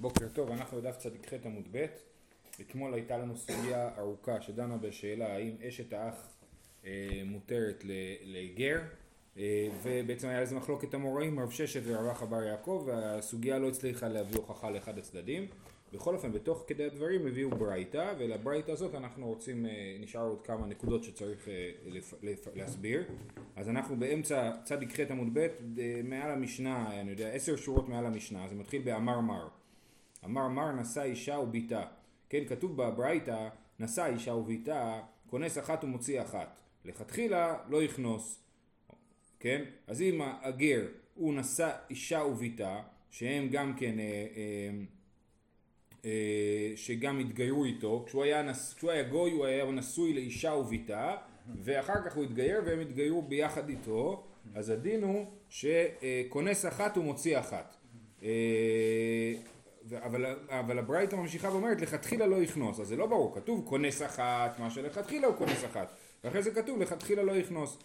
[0.00, 1.86] בוקר טוב, אנחנו בדף צ"ח עמוד ב',
[2.60, 6.28] אתמול הייתה לנו סוגיה ארוכה שדנה בשאלה האם אשת האח
[6.84, 7.84] אה, מותרת
[8.24, 8.80] לגר
[9.38, 14.08] אה, ובעצם היה לזה מחלוקת המוראים רב ששת ורב אחא בר יעקב והסוגיה לא הצליחה
[14.08, 15.46] להביא הוכחה לאחד הצדדים.
[15.92, 20.66] בכל אופן בתוך כדי הדברים הביאו ברייתא ולברייתא הזאת אנחנו רוצים, אה, נשאר עוד כמה
[20.66, 23.04] נקודות שצריך אה, לפ, לפ, להסביר.
[23.56, 25.48] אז אנחנו באמצע צ"ח עמוד ב'
[26.04, 29.48] מעל המשנה, אני יודע עשר שורות מעל המשנה זה מתחיל באמר מר
[30.24, 31.84] אמר מר נשא אישה וביתה.
[32.28, 33.48] כן כתוב בברייתא
[33.78, 36.60] נשא אישה וביתה כונס אחת ומוציא אחת.
[36.84, 38.48] לכתחילה לא יכנוס
[39.40, 39.64] כן?
[39.86, 44.70] אז אם הגר הוא נשא אישה וביתה שהם גם כן אה, אה,
[46.04, 51.16] אה, שגם התגיירו איתו, כשהוא היה, נס, כשהוא היה גוי הוא היה נשוי לאישה וביתה
[51.62, 54.24] ואחר כך הוא התגייר והם התגיירו ביחד איתו.
[54.54, 57.76] אז הדין הוא שכונס אחת ומוציא אחת.
[58.22, 59.34] אה,
[59.96, 62.80] אבל, אבל הברייתא ממשיכה ואומרת לכתחילה לא יכנוס.
[62.80, 65.92] אז זה לא ברור כתוב כונס אחת מה שלכתחילה הוא כונס אחת.
[66.24, 67.78] ואחרי זה כתוב לכתחילה לא יכנוס.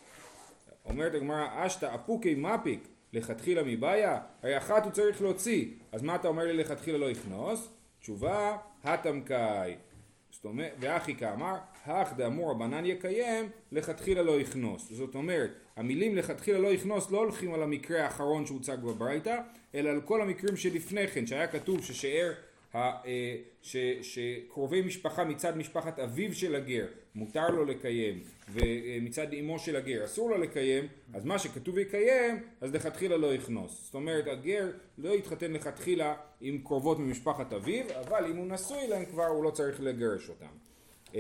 [0.86, 4.20] אומרת הגמרא אשתא אפוקי מפיק לכתחילה מבעיה?
[4.44, 5.66] הרי אחת הוא צריך להוציא.
[5.92, 7.70] אז מה אתה אומר לי לכתחילה לא יכנוס
[8.00, 9.76] תשובה, התמקאי.
[10.32, 14.92] זאת אומרת, ואחי כאמר, הך דאמור רבנן יקיים, לכתחילה לא יכנוס.
[14.92, 19.40] זאת אומרת, המילים לכתחילה לא יכנוס לא הולכים על המקרה האחרון שהוצג בברייתא,
[19.76, 22.34] אלא על כל המקרים שלפני כן, שהיה כתוב ששאר
[22.76, 23.36] אה,
[24.02, 26.86] שקרובי משפחה מצד משפחת אביו של הגר
[27.16, 32.74] מותר לו לקיים ומצד אמו של הגר אסור לו לקיים אז מה שכתוב יקיים אז
[32.74, 33.86] לכתחילה לא יכנוס.
[33.86, 39.06] זאת אומרת הגר לא יתחתן לכתחילה עם קרובות ממשפחת אביו אבל אם הוא נשוי להם
[39.06, 41.20] כבר הוא לא צריך לגרש אותם.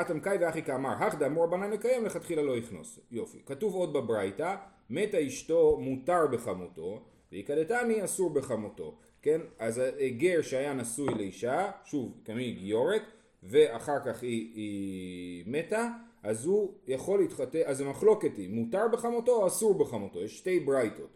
[0.00, 2.98] אטם קאי ואחי כאמר הך דאמור בנן לקיים לכתחילה לא יכנוס.
[3.10, 3.38] יופי.
[3.46, 4.56] כתוב עוד בברייתא
[4.90, 9.40] מתה אשתו מותר בחמותו ויקדתני אסור בחמותו, כן?
[9.58, 9.82] אז
[10.16, 13.02] גר שהיה נשוי לאישה, שוב, כמי גיורת,
[13.42, 15.88] ואחר כך היא, היא מתה,
[16.22, 20.24] אז הוא יכול להתחתן, אז המחלוקת היא, מותר בחמותו או אסור בחמותו?
[20.24, 21.10] יש שתי ברייתות.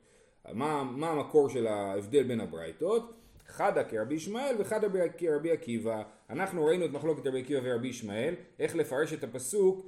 [0.52, 3.12] מה, מה המקור של ההבדל בין הברייתות?
[3.46, 6.02] חדה כרבי ישמעאל וחדה כרבי עקיבא.
[6.30, 9.86] אנחנו ראינו את מחלוקת רבי עקיבא ורבי ישמעאל, איך לפרש את הפסוק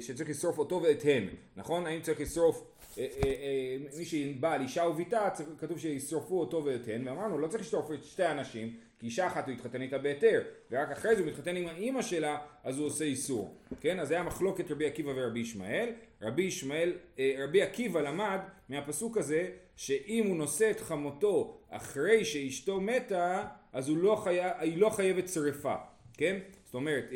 [0.00, 1.86] שצריך לשרוף אותו ואת הן, נכון?
[1.86, 5.28] האם צריך לשרוף אה, אה, אה, מי שבעל אישה וביתה
[5.58, 9.54] כתוב שישרפו אותו ויותן ואמרנו לא צריך לשרוף את שתי אנשים כי אישה אחת הוא
[9.54, 13.54] התחתן איתה בהיתר ורק אחרי זה הוא מתחתן עם האימא שלה אז הוא עושה איסור
[13.80, 14.00] כן?
[14.00, 15.88] אז זה היה מחלוקת רבי עקיבא ורבי ישמעאל.
[16.22, 16.92] רבי ישמעאל
[17.38, 18.38] רבי עקיבא למד
[18.68, 24.38] מהפסוק הזה שאם הוא נושא את חמותו אחרי שאשתו מתה אז לא חי...
[24.40, 25.74] היא לא חייבת שרפה
[26.16, 27.10] כן זאת אומרת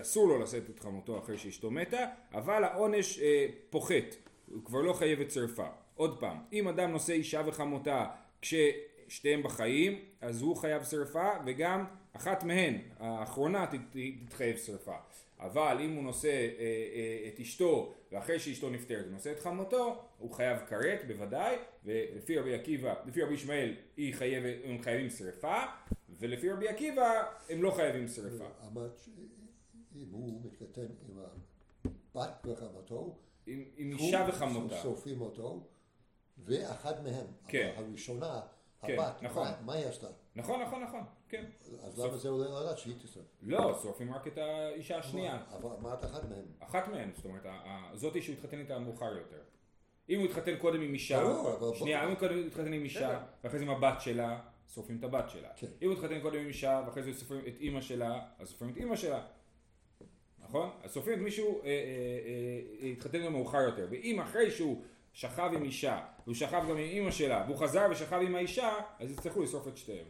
[0.00, 3.20] אסור לו לשאת את חמותו אחרי שאשתו מתה אבל העונש
[3.70, 4.16] פוחת
[4.46, 5.66] הוא כבר לא חייב את שרפה.
[5.94, 8.06] עוד פעם, אם אדם נושא אישה וחמותה
[8.42, 13.66] כששתיהם בחיים, אז הוא חייב שרפה וגם אחת מהן, האחרונה
[14.26, 14.96] תתחייב שרפה.
[15.40, 20.02] אבל אם הוא נושא אה, אה, את אשתו ואחרי שאשתו נפטרת הוא נושא את חמותו,
[20.18, 23.74] הוא חייב כרת בוודאי, ולפי רבי עקיבא, לפי רבי ישמעאל
[24.64, 25.62] הם חייבים שרפה,
[26.08, 28.44] ולפי רבי עקיבא הם לא חייבים שרפה.
[29.96, 31.18] אם הוא מתחתן עם
[32.14, 34.76] הבת וחמותו עם, עם אישה וחמותה.
[34.76, 35.66] שורפים אותו,
[36.38, 37.72] ואחת מהם, כן.
[37.76, 38.40] הראשונה,
[38.86, 39.48] כן, הבת, נכון.
[39.48, 40.06] מה, מה היא עשתה?
[40.36, 41.44] נכון, נכון, נכון, כן.
[41.82, 43.24] אז למה זה עולה לדעת שהיא תשרף?
[43.42, 45.42] לא, שורפים רק את האישה השנייה.
[45.52, 46.44] אבל מה את אחת מהם?
[46.58, 47.46] אחת מהם, זאת אומרת,
[47.94, 49.40] זאתי שהוא התחתן איתה מאוחר יותר.
[50.08, 51.22] אם הוא התחתן קודם עם אישה.
[51.74, 54.40] שנייה, אם הוא התחתן עם אישה, ואחרי זה עם הבת שלה,
[54.74, 55.48] שורפים את הבת שלה.
[55.56, 55.66] כן.
[55.82, 58.76] אם הוא התחתן קודם עם אישה, ואחרי זה שורפים את אימא שלה, אז שורפים את
[58.76, 59.26] אימא שלה.
[60.48, 60.70] נכון?
[60.82, 61.70] אז סופרים את מישהו אה, אה,
[62.82, 66.76] אה, התחתן גם מאוחר יותר, ואם אחרי שהוא שכב עם אישה, והוא שכב גם עם
[66.76, 70.06] אימא שלה, והוא חזר ושכב עם האישה, אז יצטרכו לשרוף את שתיהם.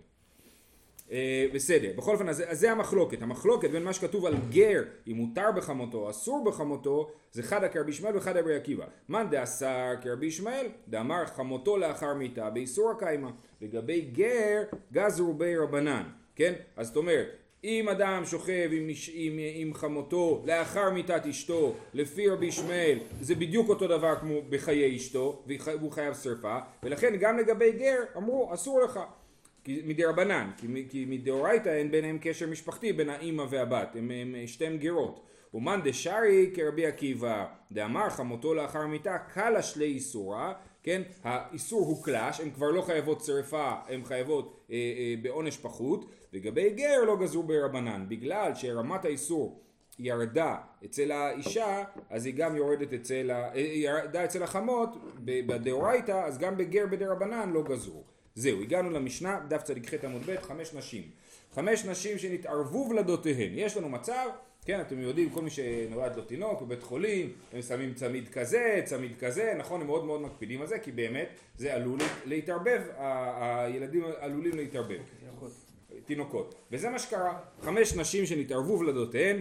[1.12, 3.22] אה, בסדר, בכל אופן, אז, אז זה המחלוקת.
[3.22, 8.16] המחלוקת בין מה שכתוב על גר, אם מותר בחמותו אסור בחמותו, זה חדא כרבי ישמעאל
[8.16, 8.84] וחדא רבי עקיבא.
[9.08, 13.28] מאן דאסר כרבי ישמעאל, דאמר חמותו לאחר מיתה באיסור הקיימא.
[13.60, 14.62] לגבי גר,
[14.92, 16.02] גזרו בי רבנן.
[16.36, 16.52] כן?
[16.76, 17.26] אז זאת אומרת,
[17.64, 23.68] אם אדם שוכב עם, עם, עם חמותו לאחר מיתת אשתו לפי רבי ישמעאל זה בדיוק
[23.68, 29.00] אותו דבר כמו בחיי אשתו והוא חייב שרפה ולכן גם לגבי גר אמרו אסור לך
[29.68, 34.76] מדי רבנן כי, כי מדאורייתא אין ביניהם קשר משפחתי בין האימא והבת הם, הם שתיהם
[34.76, 35.24] גרות
[35.54, 40.52] ומאן דשארי כרבי עקיבא דאמר חמותו לאחר מיתה קלה שלי איסורה
[40.88, 46.70] כן, האיסור הוקלש, הן כבר לא חייבות שרפה, הן חייבות אה, אה, בעונש פחות, לגבי
[46.70, 49.60] גר לא גזרו ברבנן, בגלל שרמת האיסור
[49.98, 53.54] ירדה אצל האישה, אז היא גם יורדת אצל, ה...
[53.54, 58.02] אה, ירדה אצל החמות בדאורייתא, אז גם בגר בדרבנן לא גזרו.
[58.38, 61.02] זהו, הגענו למשנה, דף צדיק ח' עמוד ב', חמש נשים.
[61.54, 63.50] חמש נשים שנתערבו ולדותיהן.
[63.54, 64.28] יש לנו מצב,
[64.64, 69.12] כן, אתם יודעים, כל מי שנולד לו תינוק בבית חולים, הם שמים צמיד כזה, צמיד
[69.20, 74.56] כזה, נכון, הם מאוד מאוד מקפידים על זה, כי באמת זה עלול להתערבב, הילדים עלולים
[74.56, 75.00] להתערבב.
[76.04, 76.54] תינוקות.
[76.72, 79.40] וזה מה שקרה, חמש נשים שנתערבו ולדותיהן,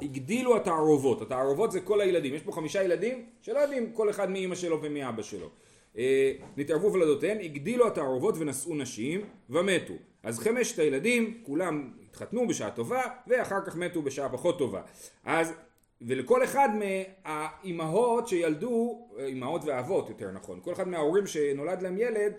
[0.00, 4.54] הגדילו התערובות, התערובות זה כל הילדים, יש פה חמישה ילדים שלא יודעים כל אחד מאימא
[4.54, 5.50] שלו ומאבא שלו.
[5.96, 9.20] אה, נתערבו ולדותיהן, הגדילו התערובות ונשאו נשים
[9.50, 9.94] ומתו.
[10.22, 14.82] אז חמשת הילדים, כולם התחתנו בשעה טובה, ואחר כך מתו בשעה פחות טובה.
[15.24, 15.52] אז,
[16.00, 22.32] ולכל אחד מהאימהות שילדו, אימהות ואבות יותר נכון, כל אחד מההורים שנולד להם ילד,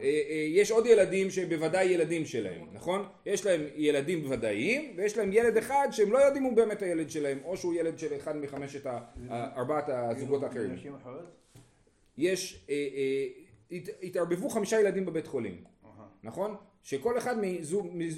[0.00, 3.04] אה, אה, יש עוד ילדים שבוודאי ילדים שלהם, נכון?
[3.26, 7.38] יש להם ילדים ודאיים, ויש להם ילד אחד שהם לא יודעים הוא באמת הילד שלהם,
[7.44, 8.86] או שהוא ילד של אחד מחמשת
[9.30, 10.76] ארבעת הזוגות האחרים.
[12.18, 12.76] יש, אה,
[14.02, 15.64] התערבבו חמישה ילדים בבית חולים,
[16.22, 16.56] נכון?
[16.82, 17.36] שכל אחד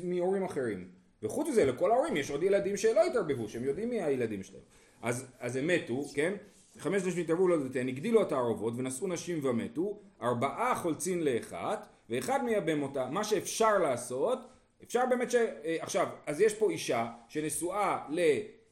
[0.05, 0.89] מהורים אחרים.
[1.23, 4.63] וחוץ מזה לכל ההורים יש עוד ילדים שלא התערבבו, שהם יודעים מי הילדים שלהם.
[5.03, 6.35] אז, אז הם מתו, כן?
[6.79, 12.83] חמש נשים התערבו לדתיהן, הגדילו את הערובות ונשאו נשים ומתו, ארבעה חולצין לאחת, ואחד מייבם
[12.83, 13.11] אותה.
[13.11, 14.39] מה שאפשר לעשות,
[14.85, 15.35] אפשר באמת ש...
[15.35, 18.05] אה, עכשיו, אז יש פה אישה שנשואה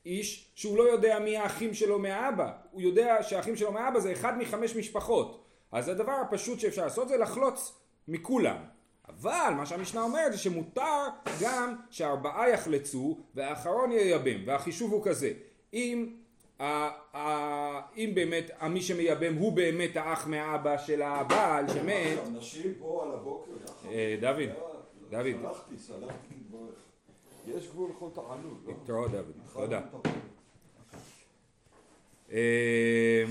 [0.06, 2.52] לאיש שהוא לא יודע מי האחים שלו מהאבא.
[2.70, 5.44] הוא יודע שהאחים שלו מהאבא זה אחד מחמש משפחות.
[5.72, 7.78] אז הדבר הפשוט שאפשר לעשות זה לחלוץ
[8.08, 8.56] מכולם.
[9.08, 11.08] אבל מה שהמשנה אומרת זה שמותר
[11.40, 15.32] גם שארבעה יחלצו והאחרון ייבם והחישוב הוא כזה
[15.74, 16.16] אם,
[17.96, 23.50] אם באמת מי שמייבם הוא באמת האח מהאבא של הבעל שמת אנשים פה על הבוקר
[23.90, 24.48] אה, דוד,
[25.10, 26.34] דוד סלחתי, סלחתי
[27.46, 28.72] יש גבול לכל תענוג לא?
[28.84, 29.80] תראה דוד, תודה
[32.32, 33.24] אה,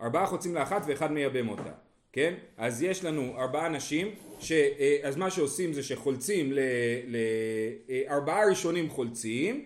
[0.00, 1.72] ארבעה חוצים לאחת ואחד מייבם אותה
[2.16, 2.34] כן?
[2.56, 4.08] אז יש לנו ארבעה אנשים,
[4.40, 6.52] ש, אה, אז מה שעושים זה שחולצים,
[7.08, 9.64] לארבעה אה, ראשונים חולצים,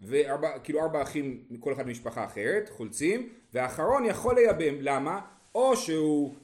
[0.00, 5.20] וארבע, כאילו ארבע אחים מכל אחד ממשפחה אחרת, חולצים, והאחרון יכול לייבם, למה?
[5.54, 6.34] או שהוא,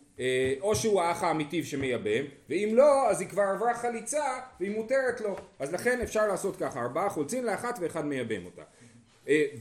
[0.61, 4.25] או שהוא האח האמיתי שמייבם, ואם לא, אז היא כבר עברה חליצה
[4.61, 5.37] והיא מותרת לו.
[5.59, 8.63] אז לכן אפשר לעשות ככה, ארבעה חולצים לאחת ואחד מייבם אותה.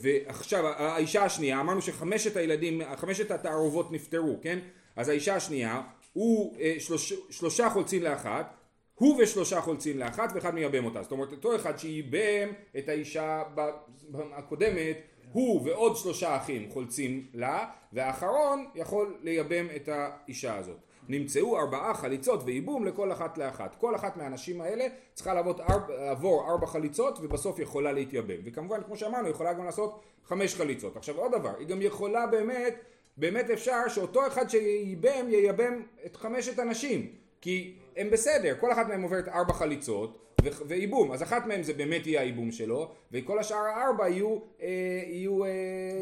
[0.02, 4.60] ועכשיו האישה השנייה, אמרנו שחמשת הילדים, חמשת התערובות נפטרו, כן?
[4.96, 5.82] אז האישה השנייה,
[6.14, 8.54] הוא אה, שלוש, שלושה חולצים לאחת,
[8.96, 11.04] הוא ושלושה חולצים לאחת ואחד מייבם אותה.
[11.04, 13.44] זאת אומרת אותו אחד שייבם את האישה
[14.14, 14.98] הקודמת,
[15.32, 20.78] הוא ועוד שלושה אחים חולצים לה, והאחרון יכול לייבם את האישה הזאת.
[21.10, 23.76] נמצאו ארבעה חליצות וייבום לכל אחת לאחת.
[23.80, 28.36] כל אחת מהנשים האלה צריכה לעבור ארבע, לעבור ארבע חליצות ובסוף יכולה להתייבם.
[28.46, 30.98] וכמובן כמו שאמרנו יכולה גם לעשות חמש חליצות.
[30.98, 32.76] עכשיו עוד דבר, היא גם יכולה באמת
[33.18, 37.08] באמת אפשר שאותו אחד שייבם ייבם את חמשת הנשים
[37.42, 40.18] כי הם בסדר, כל אחת מהם עוברת ארבע חליצות
[40.68, 44.68] וייבום, אז אחת מהם זה באמת יהיה הייבום שלו וכל השאר הארבע יהיו, אה,
[45.08, 45.50] יהיו אה,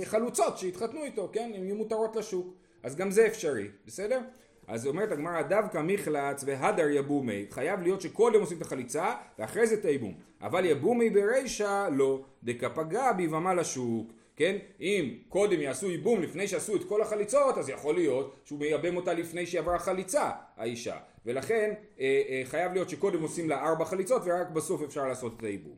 [0.03, 1.51] חלוצות שיתחתנו איתו, כן?
[1.55, 2.53] הן יהיו מותרות לשוק.
[2.83, 4.19] אז גם זה אפשרי, בסדר?
[4.67, 7.45] אז אומרת הגמרא דווקא מחלץ והדר יבומי.
[7.51, 13.11] חייב להיות שקודם עושים את החליצה ואחרי זה את הייבום אבל יבומי ברישה לא דקפגע
[13.11, 14.57] ביבמה לשוק כן?
[14.81, 19.13] אם קודם יעשו ייבום לפני שעשו את כל החליצות, אז יכול להיות שהוא מייבם אותה
[19.13, 20.97] לפני שהיא עברה חליצה, האישה.
[21.25, 25.43] ולכן אה, אה, חייב להיות שקודם עושים לה ארבע חליצות ורק בסוף אפשר לעשות את
[25.43, 25.75] הייבום.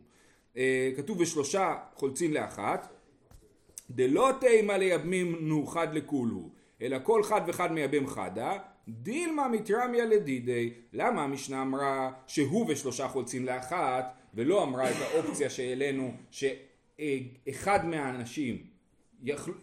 [0.58, 2.94] אה, כתוב בשלושה חולצים לאחת,
[3.90, 6.50] דלא תימא ליבמים חד לכולהו,
[6.82, 10.74] אלא כל חד וחד מייבם חדה, דילמה מתרמיה לדידי.
[10.94, 16.12] למה המשנה אמרה שהוא ושלושה חולצים לאחת, ולא אמרה את האופציה שהעלינו,
[17.50, 18.58] אחד מהאנשים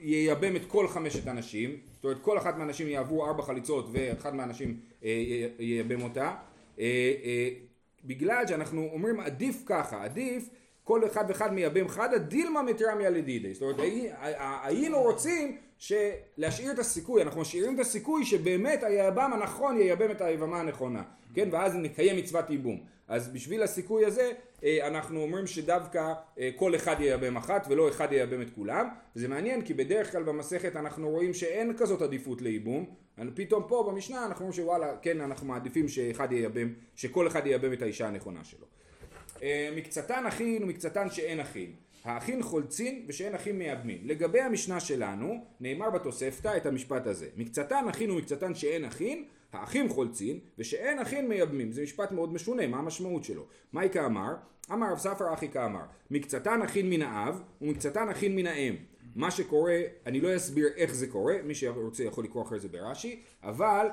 [0.01, 4.81] ייבם את כל חמשת הנשים, זאת אומרת כל אחת מהנשים יעברו ארבע חליצות ואחד מהאנשים
[5.05, 5.11] אה,
[5.59, 6.35] ייבם אותה,
[6.79, 6.85] אה,
[7.25, 7.49] אה,
[8.05, 10.49] בגלל שאנחנו אומרים עדיף ככה, עדיף
[10.85, 13.77] כל אחד ואחד מייבם חדה דילמה מתרמיה לדידי, זאת אומרת
[14.63, 15.57] היינו רוצים
[16.37, 21.03] להשאיר את הסיכוי, אנחנו משאירים את הסיכוי שבאמת היבם הנכון ייבם את היבמה הנכונה,
[21.35, 22.94] כן, ואז נקיים מצוות ייבום.
[23.09, 24.33] אז בשביל הסיכוי הזה
[24.65, 29.29] אה, אנחנו אומרים שדווקא אה, כל אחד ייבם אחת ולא אחד ייבם את כולם וזה
[29.29, 32.95] מעניין כי בדרך כלל במסכת אנחנו רואים שאין כזאת עדיפות לייבום
[33.35, 37.83] פתאום פה במשנה אנחנו אומרים שוואלה כן אנחנו מעדיפים שאחד ייבם, שכל אחד ייבם את
[37.83, 38.67] האישה הנכונה שלו
[39.43, 41.73] אה, מקצתן אחין ומקצתן שאין אחין
[42.05, 43.99] האחין חולצין ושאין אחין מייבמין.
[44.05, 47.27] לגבי המשנה שלנו, נאמר בתוספתא את המשפט הזה.
[47.37, 51.73] מקצתן אחין ומקצתן שאין אחין, האחים חולצין ושאין אחים מייבמים.
[51.73, 53.47] זה משפט מאוד משונה, מה המשמעות שלו?
[53.73, 54.35] מייקה אמר,
[54.73, 58.75] אמר רב ספר אחי כאמר, מקצתן אחין מן האב ומקצתן אחין מן האם.
[59.17, 63.23] מה שקורה, אני לא אסביר איך זה קורה, מי שרוצה יכול לקרוא אחרי זה ברש"י,
[63.43, 63.87] אבל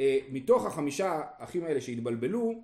[0.00, 2.54] אה, מתוך החמישה אחים האלה שהתבלבלו,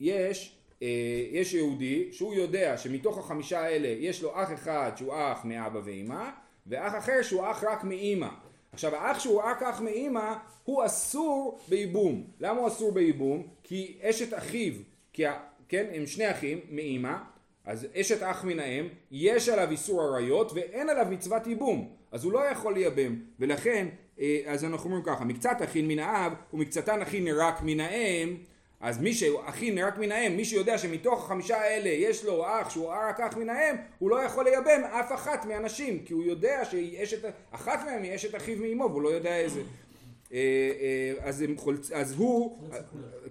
[0.00, 0.88] יש, אה,
[1.30, 6.30] יש יהודי שהוא יודע שמתוך החמישה האלה יש לו אח אחד שהוא אח מאבא ואימא,
[6.66, 8.28] ואח אחר שהוא אח רק מאימא.
[8.72, 10.34] עכשיו האח שהוא רק אח מאימא
[10.64, 12.24] הוא אסור בייבום.
[12.40, 13.46] למה הוא אסור בייבום?
[13.62, 14.72] כי אשת אחיו,
[15.12, 15.22] כי,
[15.68, 17.16] כן, הם שני אחים מאימא,
[17.64, 22.32] אז אשת אח מן האם, יש עליו איסור עריות ואין עליו מצוות ייבום, אז הוא
[22.32, 23.88] לא יכול לייבם, ולכן,
[24.20, 28.36] אה, אז אנחנו אומרים ככה, מקצת אחין מן האב ומקצתן אחין רק מן האם,
[28.80, 32.88] אז מי שאחין רק מן האם, מי שיודע שמתוך החמישה האלה יש לו אח שהוא
[32.88, 36.62] רק אח מן האם, הוא לא יכול לייבם אף אחת מהנשים, כי הוא יודע
[37.04, 39.60] שאחת מהן היא אשת אחיו מאמו, והוא לא יודע איזה.
[40.32, 40.38] אה,
[40.80, 41.92] אה, אז, הם חולצ...
[41.92, 42.58] אז הוא,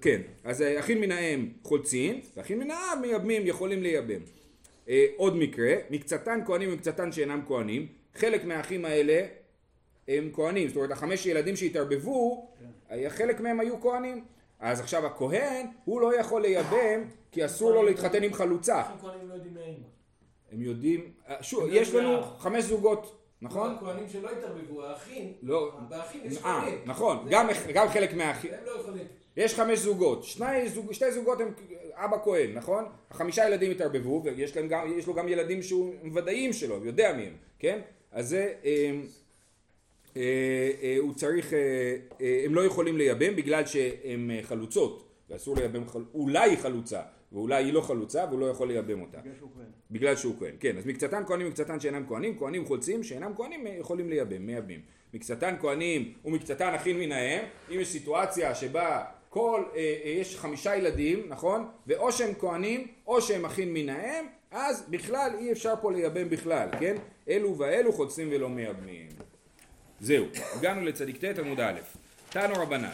[0.01, 4.21] כן, אז אחים מן האם חולצין, ואחים מן האב מייבמים, יכולים לייבם.
[4.89, 9.25] אה, עוד מקרה, מקצתן כהנים ומקצתן שאינם כהנים, חלק מהאחים האלה
[10.07, 12.49] הם כהנים, זאת אומרת החמש ילדים שהתערבבו,
[12.89, 13.09] כן.
[13.09, 14.23] חלק מהם היו כהנים.
[14.59, 18.83] אז עכשיו הכהן, הוא לא יכול לייבם, כי אסור לו להתחתן עם חלוצה.
[20.51, 21.11] הם יודעים,
[21.41, 23.75] שוב, יש לנו חמש זוגות נכון?
[23.75, 26.79] הכהנים שלא התערבבו, האחים, לא, באחים יש אה, כהנים.
[26.85, 28.51] נכון, גם, גם חלק מהאחים.
[28.53, 29.03] הם לא יכולים.
[29.37, 31.53] יש חמש זוגות, שני, זוג, שתי זוגות הם
[31.93, 32.85] אבא כהן, נכון?
[33.11, 37.79] החמישה ילדים התערבבו, ויש גם, לו גם ילדים שהוא ודאיים שלו, יודע מי הם, כן?
[38.11, 38.99] אז זה, אה, אה, אה,
[40.99, 41.59] הוא צריך, אה,
[42.21, 45.83] אה, הם לא יכולים לייבם בגלל שהם אה, חלוצות, ואסור לייבם.
[46.13, 47.01] אולי חלוצה,
[47.31, 49.17] ואולי היא לא חלוצה והוא לא יכול לייבם אותה.
[49.17, 49.65] בגלל שהוא כהן.
[49.91, 50.77] בגלל שהוא כהן, כן.
[50.77, 54.81] אז מקצתן כהנים ומקצתן שאינם כהנים, כהנים חולצים שאינם כהנים יכולים לייבם, מייבמים.
[55.13, 60.75] מקצתן כהנים ומקצתן אחים מן האם, אם יש סיטואציה שבה כל, אה, אה, יש חמישה
[60.75, 61.67] ילדים, נכון?
[61.87, 66.69] ואו שהם כהנים או שהם אחים מן האם, אז בכלל אי אפשר פה לייבם בכלל,
[66.79, 66.95] כן?
[67.29, 69.07] אלו ואלו חולצים ולא מייבמים.
[70.01, 70.25] זהו,
[70.55, 71.79] הגענו לצדיק ט' עמוד א',
[72.29, 72.89] תנו רבנן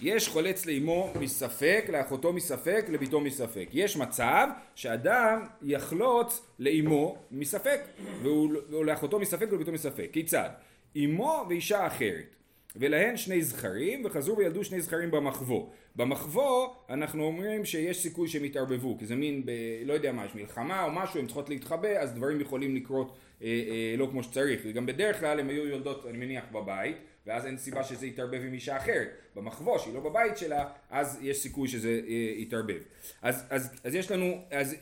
[0.00, 3.68] יש חולץ לאמו מספק, לאחותו מספק, לביתו מספק.
[3.72, 7.80] יש מצב שאדם יחלוץ לאמו מספק,
[8.22, 10.08] והוא לאחותו מספק ולביתו מספק.
[10.12, 10.50] כיצד?
[10.96, 12.35] אמו ואישה אחרת.
[12.78, 15.70] ולהן שני זכרים, וחזרו וילדו שני זכרים במחבוא.
[15.96, 19.50] במחבוא אנחנו אומרים שיש סיכוי שהם יתערבבו, כי זה מין, ב,
[19.84, 23.46] לא יודע מה, יש מלחמה או משהו, הם צריכות להתחבא, אז דברים יכולים לקרות אה,
[23.46, 24.60] אה, לא כמו שצריך.
[24.64, 26.96] וגם בדרך כלל הם היו יולדות, אני מניח, בבית.
[27.26, 29.08] ואז אין סיבה שזה יתערבב עם אישה אחרת.
[29.34, 32.78] במחבוא, שהיא לא בבית שלה, אז יש סיכוי שזה אה, יתערבב.
[33.22, 34.74] אז, אז, אז יש לנו, אז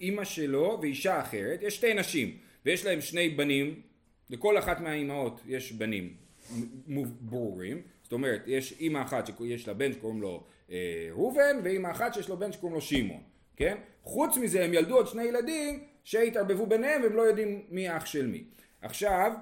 [0.00, 3.80] אימא שלו ואישה אחרת, יש שתי נשים, ויש להם שני בנים,
[4.30, 6.14] לכל אחת מהאימהות יש בנים
[7.20, 12.14] ברורים, זאת אומרת, יש אימא אחת שיש לה בן שקוראים לו אה, ראובן, ואימא אחת
[12.14, 13.22] שיש לו בן שקוראים לו שמעון,
[13.56, 13.76] כן?
[14.02, 18.26] חוץ מזה הם ילדו עוד שני ילדים שהתערבבו ביניהם והם לא יודעים מי אח של
[18.26, 18.44] מי.
[18.82, 19.32] עכשיו,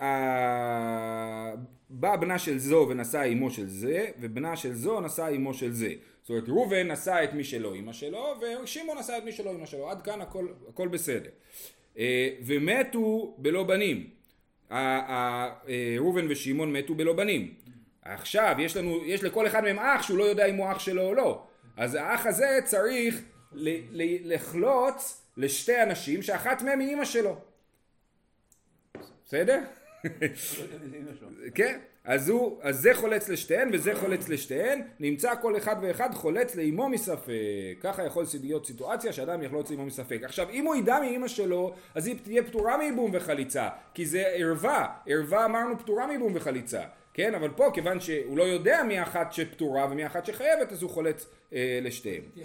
[0.00, 1.54] אה,
[1.90, 5.92] בא בנה של זו ונשא אמו של זה, ובנה של זו נשא אמו של זה.
[6.22, 9.66] זאת אומרת, ראובן נשא את מי שלא אמא שלו, ושמעון נשא את מי שלא אמא
[9.66, 9.90] שלו.
[9.90, 11.30] עד כאן הכל, הכל בסדר.
[11.98, 14.17] אה, ומתו בלא בנים.
[14.72, 15.50] אה,
[15.98, 17.54] ראובן ושמעון מתו בלא בנים.
[18.02, 21.02] עכשיו, יש לנו, יש לכל אחד מהם אח שהוא לא יודע אם הוא אח שלו
[21.02, 21.46] או לא.
[21.76, 23.22] אז האח הזה צריך
[24.24, 27.40] לחלוץ לשתי אנשים שאחת מהם היא אמא שלו.
[29.24, 29.60] בסדר?
[31.54, 36.56] כן, אז הוא, אז זה חולץ לשתיהן וזה חולץ לשתיהן, נמצא כל אחד ואחד חולץ
[36.56, 37.32] לאמו מספק,
[37.80, 40.20] ככה יכול להיות סיטואציה שאדם יחלוץ לאמו מספק.
[40.22, 44.94] עכשיו אם הוא ידע מאמא שלו, אז היא תהיה פטורה מייבום וחליצה, כי זה ערווה,
[45.06, 46.82] ערווה אמרנו פטורה מייבום וחליצה,
[47.14, 50.90] כן, אבל פה כיוון שהוא לא יודע מי אחת שפטורה ומי אחת שחייבת, אז הוא
[50.90, 52.22] חולץ אה, לשתיהן.
[52.34, 52.42] הוא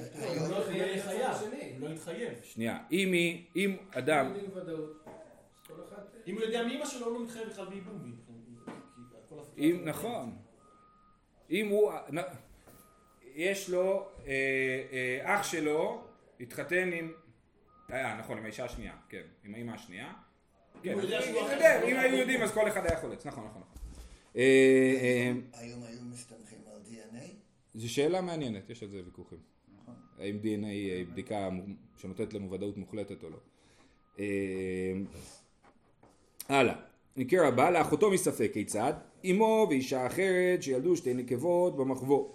[1.80, 2.34] לא יתחייב.
[2.44, 4.34] שנייה, אם היא, אם אדם...
[6.28, 8.33] אם הוא יודע מאמא שלו, הוא לא מתחייב בכלל בייבום.
[9.58, 10.36] אם, נכון.
[11.50, 11.92] אם הוא,
[13.36, 14.34] יש לו, אה,
[14.92, 16.04] אה, אח שלו
[16.40, 17.12] התחתן עם,
[17.92, 20.14] אה, נכון, עם האישה השנייה, כן, עם האמא השנייה.
[20.84, 21.00] כן,
[21.88, 23.78] אם היו יודעים אז כל אחד היה חולץ, נכון, נכון, נכון.
[24.36, 27.30] אה, היום היו מסתמכים על DNA?
[27.76, 29.40] זו שאלה מעניינת, יש על זה ויכוחים.
[29.82, 29.96] נכון.
[30.20, 31.50] האם DNA היא בדיקה
[31.98, 33.38] שנותנת לנו ודאות מוחלטת או לא.
[36.50, 36.76] הלאה.
[37.18, 38.94] מקרה הבא, לאחותו מספק כיצד?
[39.32, 42.28] אמו ואישה אחרת שילדו שתי נקבות במחבוא.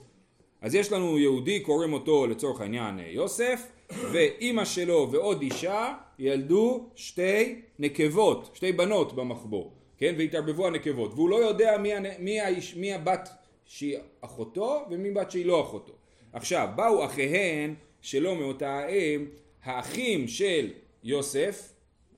[0.61, 7.61] אז יש לנו יהודי, קוראים אותו לצורך העניין יוסף, ואימא שלו ועוד אישה ילדו שתי
[7.79, 10.15] נקבות, שתי בנות במחבוא, כן?
[10.19, 13.29] והתערבבו הנקבות, והוא לא יודע מי, מי, האיש, מי הבת
[13.65, 15.93] שהיא אחותו ומבת שהיא לא אחותו.
[16.33, 19.27] עכשיו, באו אחיהן שלא מאותה האם,
[19.65, 20.71] האחים של
[21.03, 21.73] יוסף,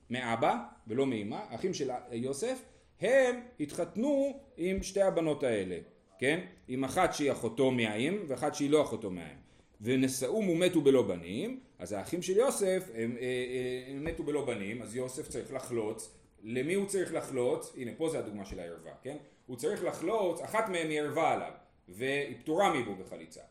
[0.09, 0.55] מאבא
[0.87, 2.63] ולא מאמא, האחים של יוסף,
[3.01, 5.77] הם התחתנו עם שתי הבנות האלה,
[6.19, 6.39] כן?
[6.67, 9.41] עם אחת שהיא אחותו מהאם ואחת שהיא לא אחותו מהאם.
[9.81, 14.81] ונשאום ומתו בלא בנים, אז האחים של יוסף הם, אה, אה, הם מתו בלא בנים,
[14.81, 16.15] אז יוסף צריך לחלוץ.
[16.43, 17.73] למי הוא צריך לחלוץ?
[17.77, 19.17] הנה פה זה הדוגמה של הערווה, כן?
[19.45, 21.51] הוא צריך לחלוץ, אחת מהן היא ערווה עליו,
[21.89, 23.41] והיא פטורה מייבום וחליצה.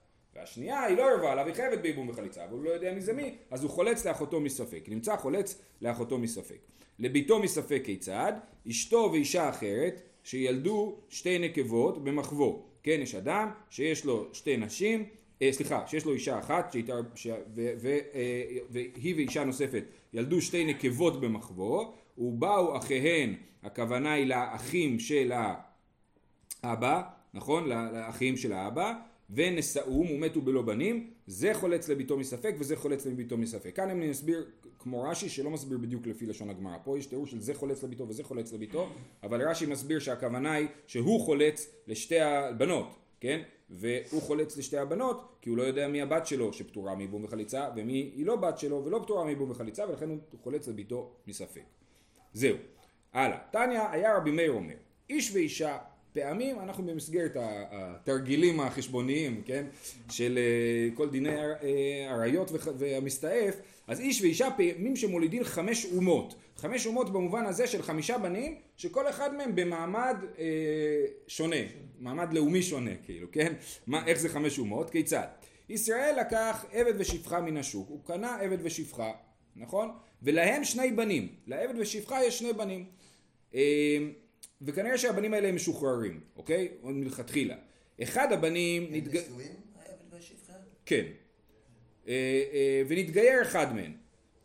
[0.40, 3.12] והשנייה היא לא ערווה עליו, היא חייבת בייבום וחליצה, אבל הוא לא יודע מי זה
[3.12, 4.84] מי, אז הוא חולץ לאחותו מספק.
[4.88, 6.58] נמצא חולץ לאחותו מספק.
[6.98, 8.32] לביתו מספק כיצד?
[8.70, 12.62] אשתו ואישה אחרת שילדו שתי נקבות במחוו.
[12.82, 15.04] כן, יש אדם שיש לו שתי נשים,
[15.42, 20.40] אה, סליחה, שיש לו אישה אחת, שהתער, ש, ו, ו, אה, והיא ואישה נוספת ילדו
[20.40, 25.32] שתי נקבות במחוו, ובאו אחיהן, הכוונה היא לאחים של
[26.62, 27.02] האבא,
[27.34, 27.68] נכון?
[27.68, 28.94] לאחים של האבא,
[29.34, 33.76] ונשאום ומתו בלא בנים, זה חולץ לביתו מספק וזה חולץ לביתו מספק.
[33.76, 34.46] כאן אני אסביר
[34.78, 36.76] כמו רש"י שלא מסביר בדיוק לפי לשון הגמרא.
[36.84, 38.88] פה יש תיאור של זה חולץ לביתו וזה חולץ לביתו,
[39.22, 43.42] אבל רש"י מסביר שהכוונה היא שהוא חולץ לשתי הבנות, כן?
[43.70, 48.12] והוא חולץ לשתי הבנות כי הוא לא יודע מי הבת שלו שפטורה מייבום וחליצה ומי
[48.16, 51.62] היא לא בת שלו ולא פטורה מייבום וחליצה ולכן הוא חולץ לביתו מספק.
[52.32, 52.56] זהו.
[53.12, 53.38] הלאה.
[53.50, 54.74] תניא היה רבי מאיר אומר
[55.10, 55.78] איש ואישה
[56.12, 59.66] פעמים אנחנו במסגרת התרגילים החשבוניים, כן,
[60.10, 61.36] של אה, כל דיני
[62.08, 63.54] עריות והמסתעף,
[63.86, 69.08] אז איש ואישה פעמים שמולידים חמש אומות, חמש אומות במובן הזה של חמישה בנים, שכל
[69.08, 70.44] אחד מהם במעמד אה,
[71.26, 71.56] שונה,
[71.98, 73.52] מעמד לאומי שונה, כאילו, כן,
[73.86, 75.26] מה, איך זה חמש אומות, כיצד?
[75.68, 79.10] ישראל לקח עבד ושפחה מן השוק, הוא קנה עבד ושפחה,
[79.56, 79.90] נכון?
[80.22, 82.84] ולהם שני בנים, לעבד ושפחה יש שני בנים.
[83.54, 83.98] אה,
[84.62, 86.68] וכנראה שהבנים האלה הם משוחררים, אוקיי?
[86.80, 87.56] עוד מלכתחילה.
[88.02, 88.82] אחד הבנים...
[88.82, 89.16] הם נתג...
[89.16, 90.52] נשואים, העבד והשפחה?
[90.86, 91.04] כן.
[92.08, 93.92] אה, אה, ונתגייר אחד מהם.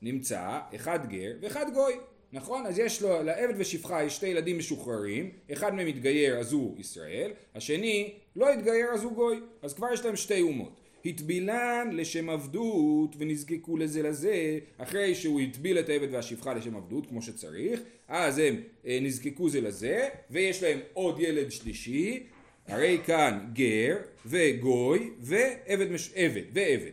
[0.01, 1.93] נמצא אחד גר ואחד גוי.
[2.31, 2.65] נכון?
[2.65, 7.31] אז יש לו, לעבד ושפחה יש שתי ילדים משוחררים, אחד מהם התגייר אז הוא ישראל,
[7.55, 10.81] השני לא התגייר אז הוא גוי, אז כבר יש להם שתי אומות.
[11.05, 17.21] הטבילן לשם עבדות ונזקקו לזה לזה אחרי שהוא הטביל את העבד והשפחה לשם עבדות כמו
[17.21, 22.23] שצריך אז הם אה, נזקקו זה לזה ויש להם עוד ילד שלישי
[22.67, 26.11] הרי כאן גר וגוי ועבד מש...
[26.15, 26.91] עבד ועבד.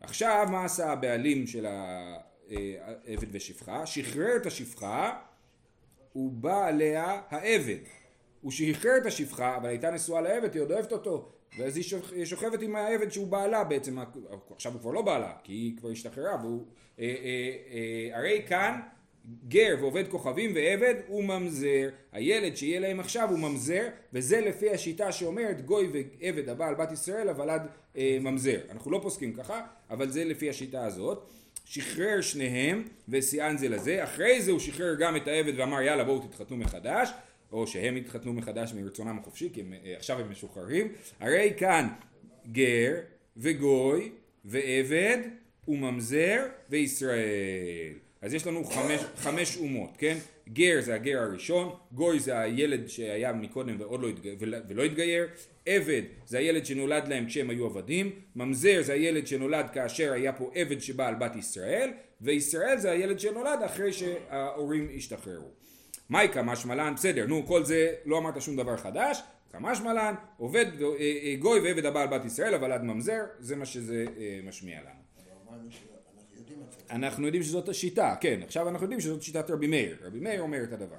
[0.00, 3.86] עכשיו מה עשה הבעלים של העבד ושפחה?
[3.86, 5.18] שחרר את השפחה
[6.16, 7.78] ובא עליה העבד.
[8.40, 12.62] הוא שחרר את השפחה אבל הייתה נשואה לעבד היא עוד אוהבת אותו ואז היא שוכבת
[12.62, 13.98] עם העבד שהוא בעלה בעצם,
[14.54, 16.66] עכשיו הוא כבר לא בעלה, כי היא כבר השתחררה, והוא,
[16.98, 17.56] אה, אה,
[18.12, 18.80] אה, הרי כאן
[19.48, 25.12] גר ועובד כוכבים ועבד הוא ממזר, הילד שיהיה להם עכשיו הוא ממזר, וזה לפי השיטה
[25.12, 27.62] שאומרת גוי ועבד הבעל בת ישראל הוולד
[27.96, 29.60] אה, ממזר, אנחנו לא פוסקים ככה,
[29.90, 31.28] אבל זה לפי השיטה הזאת,
[31.64, 36.18] שחרר שניהם ושיאן זה לזה, אחרי זה הוא שחרר גם את העבד ואמר יאללה בואו
[36.18, 37.10] תתחתנו מחדש
[37.52, 41.88] או שהם התחתנו מחדש מרצונם החופשי, כי הם, אה, עכשיו הם משוחררים, הרי כאן
[42.52, 42.94] גר
[43.36, 44.12] וגוי
[44.44, 45.18] ועבד
[45.68, 47.92] וממזר וישראל.
[48.22, 50.18] אז יש לנו חמש, חמש אומות, כן?
[50.48, 54.36] גר זה הגר הראשון, גוי זה הילד שהיה מקודם ועוד לא התגייר,
[54.68, 55.26] ולא התגייר,
[55.66, 60.50] עבד זה הילד שנולד להם כשהם היו עבדים, ממזר זה הילד שנולד כאשר היה פה
[60.54, 65.61] עבד שבא על בת ישראל, וישראל זה הילד שנולד אחרי שההורים השתחררו.
[66.12, 66.94] מהי כמשמלן?
[66.94, 69.22] בסדר, נו, כל זה, לא אמרת שום דבר חדש.
[69.52, 74.04] כמשמלן, עובד אה, אה, גוי ועבד הבעל בת ישראל, אבל עד ממזר, זה מה שזה
[74.18, 75.02] אה, משמיע לנו.
[76.90, 79.96] אנחנו יודעים שזאת השיטה, כן, עכשיו אנחנו יודעים שזאת שיטת רבי מאיר.
[80.02, 80.96] רבי מאיר אומר את הדבר.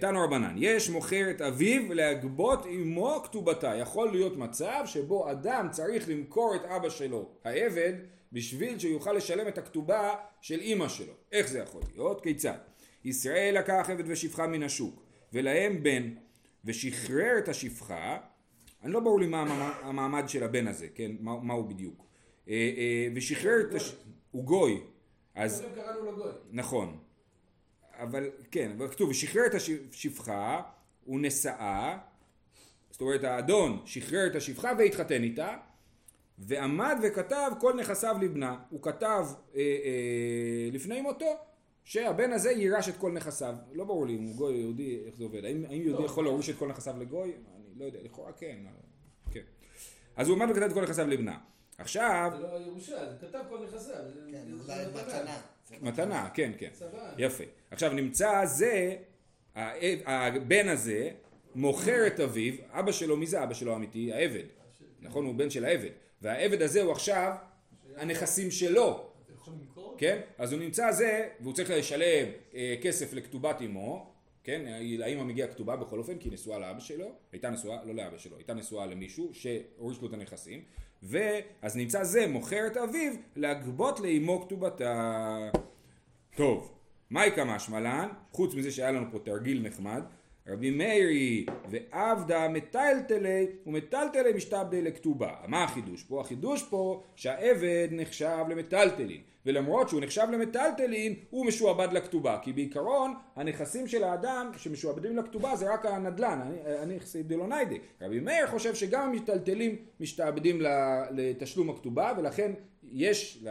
[0.00, 3.74] תנו רבנן, יש מוכר את אביו להגבות עמו כתובתה.
[3.74, 7.92] יכול להיות מצב שבו אדם צריך למכור את אבא שלו, העבד,
[8.32, 11.12] בשביל שיוכל לשלם את הכתובה של אימא שלו.
[11.32, 12.20] איך זה יכול להיות?
[12.20, 12.58] כיצד?
[13.04, 16.14] ישראל לקח עבד ושפחה מן השוק, ולהם בן,
[16.64, 18.18] ושחרר את השפחה,
[18.82, 19.42] אני לא ברור לי מה
[19.82, 22.06] המעמד של הבן הזה, כן, מה, מה הוא בדיוק,
[22.48, 23.96] אה, אה, ושחרר את הש...
[24.30, 24.80] הוא גוי,
[25.34, 25.64] אז...
[25.74, 26.32] קראנו לו גוי.
[26.50, 26.98] נכון,
[27.92, 30.62] אבל כן, אבל כתוב, ושחרר את השפחה,
[31.04, 31.98] הוא נשאה,
[32.90, 35.56] זאת אומרת האדון שחרר את השפחה והתחתן איתה,
[36.38, 41.36] ועמד וכתב כל נכסיו לבנה, הוא כתב אה, אה, לפני מותו
[41.84, 43.54] שהבן הזה יירש את כל נכסיו.
[43.72, 45.44] לא ברור לי אם הוא גוי או יהודי, איך זה עובד.
[45.44, 46.06] האם, האם יהודי לא.
[46.06, 47.32] יכול להוריש את כל נכסיו לגוי?
[47.56, 48.56] אני לא יודע, לכאורה כן.
[49.30, 49.40] כן.
[50.16, 51.38] אז הוא עמד וכתב את כל נכסיו לבנה.
[51.78, 52.32] עכשיו...
[52.36, 53.94] זה לא ירושה, זה כתב כל נכסיו.
[54.30, 55.40] כן, אולי מתנה.
[55.82, 56.70] מתנה, כן, כן.
[57.18, 57.44] יפה.
[57.70, 58.96] עכשיו נמצא זה,
[60.06, 61.10] הבן הזה,
[61.54, 64.12] מוכר את אביו, אבא שלו, מי זה אבא שלו האמיתי?
[64.12, 64.44] העבד.
[65.00, 65.90] נכון, הוא בן של העבד.
[66.22, 67.34] והעבד הזה הוא עכשיו
[67.96, 69.13] הנכסים שלו.
[69.98, 70.20] כן?
[70.38, 74.62] אז הוא נמצא זה, והוא צריך לשלם אה, כסף לכתובת אמו, כן?
[75.02, 78.36] האמא מגיעה כתובה בכל אופן, כי היא נשואה לאבא שלו, הייתה נשואה, לא לאבא שלו,
[78.36, 80.62] הייתה נשואה למישהו שהוריש לו את הנכסים,
[81.02, 85.50] ואז נמצא זה, מוכר את אביו, להגבות לאמו כתובתה.
[86.36, 86.72] טוב,
[87.10, 90.02] מייקה משמלן, חוץ מזה שהיה לנו פה תרגיל נחמד,
[90.48, 95.32] רבי מאירי ועבדה מטלטלי ומטלטלי משתבדי לכתובה.
[95.46, 96.20] מה החידוש פה?
[96.20, 103.88] החידוש פה שהעבד נחשב למטלטלין ולמרות שהוא נחשב למטלטלין הוא משועבד לכתובה כי בעיקרון הנכסים
[103.88, 107.78] של האדם שמשועבדים לכתובה זה רק הנדל"ן, הנכסי דלוניידי.
[108.00, 110.58] רבי מאיר חושב שגם המטלטלים משתעבדים
[111.10, 112.52] לתשלום הכתובה ולכן
[112.92, 113.44] יש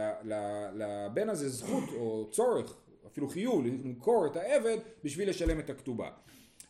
[0.74, 2.76] לבן הזה זכות או צורך
[3.06, 6.08] אפילו חיול למכור את העבד בשביל לשלם את הכתובה.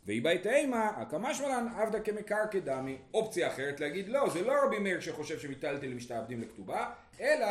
[0.07, 2.99] והיא בית אימה, הקמה שלן עבדה כמקרקע דמי.
[3.15, 6.91] אופציה אחרת להגיד לא, זה לא רבי מאיר שחושב שמיטלטלים משתעבדים לכתובה,
[7.21, 7.47] אלא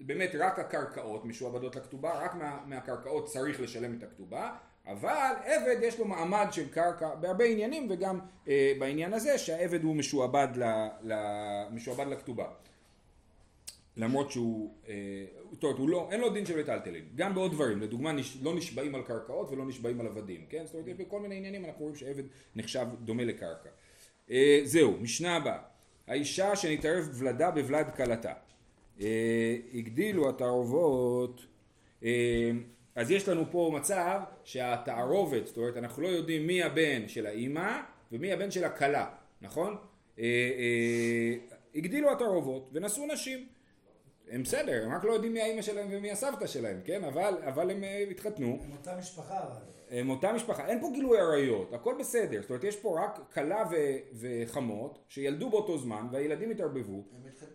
[0.00, 4.52] באמת רק הקרקעות משועבדות לכתובה, רק מה, מהקרקעות צריך לשלם את הכתובה,
[4.86, 9.96] אבל עבד יש לו מעמד של קרקע בהרבה עניינים וגם אה, בעניין הזה שהעבד הוא
[9.96, 11.14] משועבד, ל, ל,
[11.70, 12.46] משועבד לכתובה.
[13.96, 14.94] למרות שהוא, אה,
[15.52, 18.94] זאת אומרת, לא, אין לו דין של מטלטלין, גם בעוד דברים, לדוגמה נש, לא נשבעים
[18.94, 20.62] על קרקעות ולא נשבעים על עבדים, כן?
[20.66, 22.22] זאת אומרת, בכל מיני עניינים אנחנו רואים שעבד
[22.56, 23.68] נחשב דומה לקרקע.
[24.30, 25.58] אה, זהו, משנה הבאה,
[26.06, 28.32] האישה שנתערב ולדה בוולד כלתה.
[29.00, 31.46] אה, הגדילו התערובות,
[32.94, 37.80] אז יש לנו פה מצב שהתערובת, זאת אומרת, אנחנו לא יודעים מי הבן של האימא
[38.12, 39.06] ומי הבן של הכלה,
[39.40, 39.76] נכון?
[41.74, 43.46] הגדילו התערובות ונשאו נשים.
[44.30, 47.04] הם בסדר, הם רק לא יודעים מי האימא שלהם ומי הסבתא שלהם, כן?
[47.04, 48.58] אבל, אבל הם אה, התחתנו.
[48.64, 49.74] הם אותה משפחה אבל.
[49.90, 53.64] הם אותה משפחה, אין פה גילוי עריות, הכל בסדר, זאת אומרת יש פה רק כלה
[53.70, 57.04] ו- וחמות שילדו באותו זמן והילדים התערבבו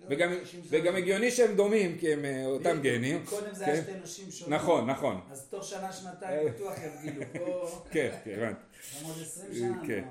[0.09, 0.31] וגם,
[0.69, 0.95] וגם.
[0.95, 3.71] הגיוני שהם דומים כי הם אה, אותם גנים, קודם זה כן.
[3.71, 4.53] היה שתי נשים שונות.
[4.53, 7.23] נכון נכון, אז תוך שנה, שנתיים בטוח יבגילו.
[7.33, 8.59] פה כן, כן, הבנתי.
[8.99, 10.03] גם עוד עשרים שנה.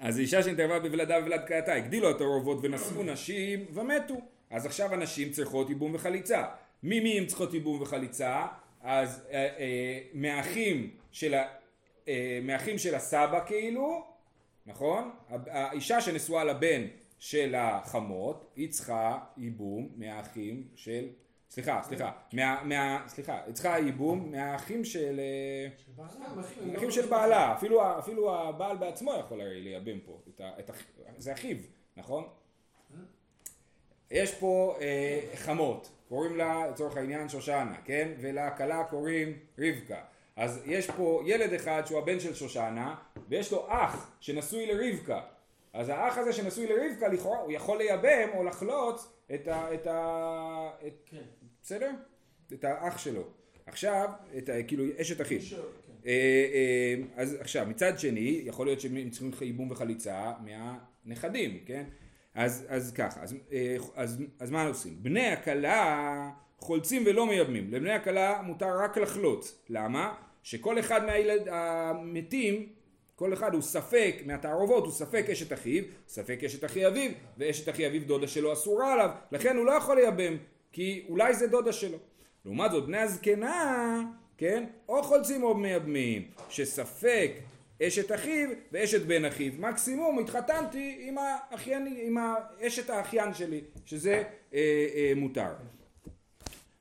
[0.00, 4.14] אז אישה שנתערבה בוולדה וולד קהתה, הגדילו את הרובות ונשאו נשים ומתו.
[4.50, 6.44] אז עכשיו הנשים צריכות ייבום וחליצה.
[6.82, 8.46] ממי הן צריכות ייבום וחליצה?
[8.80, 11.44] אז אה, אה, מהאחים של, ה,
[12.08, 14.04] אה, מהאחים של הסבא כאילו,
[14.66, 15.10] נכון?
[15.28, 16.82] האישה שנשואה לבן
[17.18, 21.08] של החמות, היא צריכה ייבום מהאחים של...
[21.50, 25.20] סליחה, סליחה, מה, סליחה, היא צריכה ייבום מהאחים של...
[25.20, 25.68] אה,
[26.76, 27.52] אחים של בעלה,
[27.98, 30.70] אפילו, הבעל בעצמו יכול הרי לייבם פה, את את
[31.18, 31.56] זה אחיו,
[31.96, 32.24] נכון?
[34.10, 38.12] יש פה אה, חמות, קוראים לה לצורך העניין שושנה, כן?
[38.20, 40.00] ולכלה קוראים רבקה.
[40.36, 42.94] אז יש פה ילד אחד שהוא הבן של שושנה,
[43.28, 45.20] ויש לו אח שנשוי לרבקה.
[45.72, 49.74] אז האח הזה שנשוי לרבקה, לכאורה הוא יכול לייבם או לחלוץ את ה...
[49.74, 51.22] את ה את, כן.
[51.62, 51.90] בסדר?
[52.52, 53.22] את האח שלו.
[53.66, 55.40] עכשיו, את כאילו אשת אחיו.
[55.40, 55.56] כן.
[56.06, 56.12] אה,
[56.54, 61.84] אה, אז עכשיו, מצד שני, יכול להיות שהם צריכים ייבום וחליצה מהנכדים, כן?
[62.34, 64.96] אז, אז ככה, אז, אה, אז, אז מה עושים?
[65.02, 67.70] בני הכלה חולצים ולא מייבמים.
[67.70, 69.62] לבני הכלה מותר רק לחלוץ.
[69.68, 70.14] למה?
[70.42, 72.68] שכל אחד מהילד המתים,
[73.14, 77.86] כל אחד הוא ספק, מהתערובות הוא ספק אשת אחיו, ספק אשת אחי אביו, ואשת אחי
[77.86, 80.36] אביו דודה שלו אסורה עליו, לכן הוא לא יכול לייבם,
[80.72, 81.98] כי אולי זה דודה שלו.
[82.44, 84.02] לעומת זאת, בני הזקנה,
[84.38, 87.32] כן, או חולצים או מייבמים, שספק
[87.82, 89.52] אשת אחיו ואשת בן אחיו.
[89.58, 92.16] מקסימום התחתנתי עם, האחיין, עם
[92.66, 94.22] אשת האחיין שלי, שזה
[94.54, 95.52] אה, אה, מותר.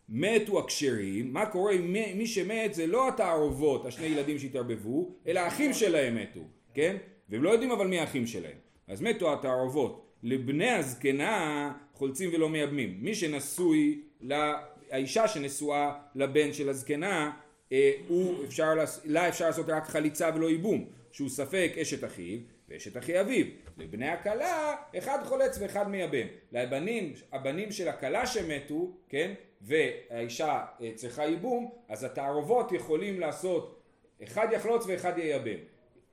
[0.09, 5.73] מתו הכשרים, מה קורה מי, מי שמת זה לא התערובות, השני ילדים שהתערבבו, אלא האחים
[5.73, 6.39] שלהם מתו,
[6.73, 6.97] כן?
[7.29, 8.57] והם לא יודעים אבל מי האחים שלהם.
[8.87, 10.08] אז מתו התערובות.
[10.23, 12.97] לבני הזקנה חולצים ולא מייבמים.
[13.01, 17.31] מי שנשוי, לה, האישה שנשואה לבן של הזקנה,
[17.71, 18.73] אה, הוא אפשר,
[19.05, 23.45] לה אפשר לעשות רק חליצה ולא ייבום, שהוא ספק אשת אחיו ואשת אחי אביו.
[23.77, 26.27] לבני הכלה, אחד חולץ ואחד מייבם.
[26.51, 33.81] לבנים, הבנים של הכלה שמתו, כן, והאישה אה, צריכה ייבום, אז התערובות יכולים לעשות,
[34.23, 35.59] אחד יחלוץ ואחד ייבם.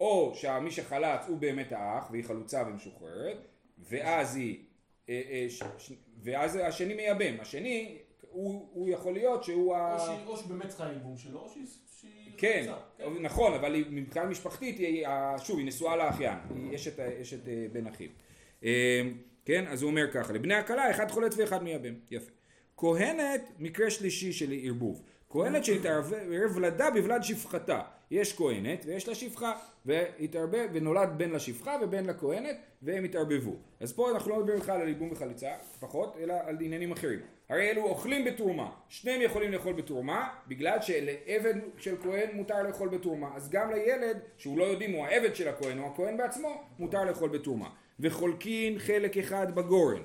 [0.01, 3.37] או שמי שחלץ הוא באמת האח והיא חלוצה ומשוחררת,
[3.79, 4.59] ואז היא,
[5.09, 5.47] אה, אה,
[6.23, 7.35] ואז השני מייבם.
[7.41, 7.99] השני,
[8.31, 9.95] הוא, הוא יכול להיות שהוא ה...
[9.95, 11.67] או שהיא- או שבאמת צריכה ייבום שלו, או שהיא...
[12.01, 12.67] שהיא כן,
[12.99, 13.05] כן.
[13.21, 15.07] נכון, אבל היא- מבחינה משפחתית, היא,
[15.39, 18.09] שוב, היא נשואה לאחיין, היא אשת, אשת אה, בן אחיו.
[19.45, 22.31] כן, אז הוא אומר ככה, לבני הכלה אחד חולץ ואחד מייבם, יפה.
[22.77, 25.03] כהנת, מקרה שלישי של ערבוב.
[25.31, 26.13] כהנת שהתערב
[26.55, 27.81] ולדה בוולד שפחתה.
[28.11, 29.53] יש כהנת ויש לה שפחה,
[29.87, 33.57] והתערבב, ונולד בן לשפחה ובן לכהנת, והם התערבבו.
[33.81, 37.21] אז פה אנחנו לא מדברים בכלל על ייבום וחליצה, פחות, אלא על עניינים אחרים.
[37.49, 43.37] הרי אלו אוכלים בתרומה, שניהם יכולים לאכול בתרומה, בגלל שלעבד של כהן מותר לאכול בתרומה,
[43.37, 47.29] אז גם לילד, שהוא לא יודעים הוא העבד של הכהן או הכהן בעצמו, מותר לאכול
[47.29, 47.69] בתרומה.
[48.01, 50.03] וחולקין חלק אחד בגורן.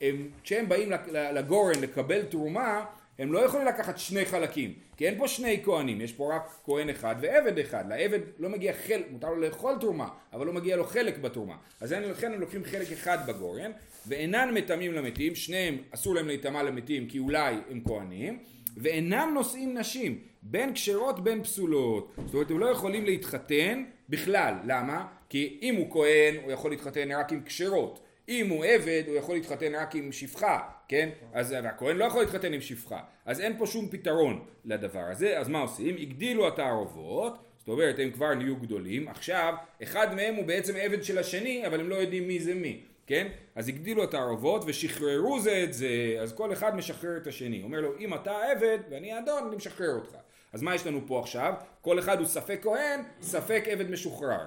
[0.00, 2.84] הם, כשהם באים לגורן לקבל תרומה,
[3.18, 6.88] הם לא יכולים לקחת שני חלקים, כי אין פה שני כהנים, יש פה רק כהן
[6.88, 10.84] אחד ועבד אחד, לעבד לא מגיע חלק, מותר לו לאכול תרומה, אבל לא מגיע לו
[10.84, 13.70] חלק בתרומה, אז לכן הם לוקחים חלק אחד בגורן,
[14.06, 18.38] ואינן מטמאים למתים, שניהם אסור להם להיטמע למתים כי אולי הם כהנים,
[18.76, 25.06] ואינם נושאים נשים, בין כשרות בין פסולות, זאת אומרת הם לא יכולים להתחתן בכלל, למה?
[25.28, 29.34] כי אם הוא כהן הוא יכול להתחתן רק עם כשרות, אם הוא עבד הוא יכול
[29.34, 30.58] להתחתן רק עם שפחה,
[30.88, 31.08] כן?
[31.32, 35.48] אז הכהן לא יכול להתחתן עם שפחה, אז אין פה שום פתרון לדבר הזה, אז
[35.48, 35.96] מה עושים?
[35.96, 41.18] הגדילו התערובות, זאת אומרת הם כבר נהיו גדולים, עכשיו אחד מהם הוא בעצם עבד של
[41.18, 43.28] השני אבל הם לא יודעים מי זה מי, כן?
[43.54, 47.98] אז הגדילו התערובות ושחררו זה את זה, אז כל אחד משחרר את השני, אומר לו
[47.98, 50.16] אם אתה עבד ואני האדון אני משחרר אותך,
[50.52, 51.54] אז מה יש לנו פה עכשיו?
[51.80, 54.46] כל אחד הוא ספק כהן, ספק עבד משוחרר.